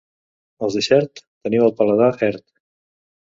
[0.67, 2.43] Els de Xert, teniu el pardal ert.